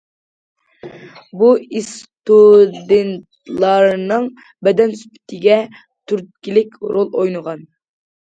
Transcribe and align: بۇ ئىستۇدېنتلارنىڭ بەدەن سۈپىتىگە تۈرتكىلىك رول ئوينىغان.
بۇ 1.41 1.49
ئىستۇدېنتلارنىڭ 1.79 4.25
بەدەن 4.69 4.97
سۈپىتىگە 5.03 5.59
تۈرتكىلىك 5.83 6.75
رول 6.97 7.13
ئوينىغان. 7.21 7.63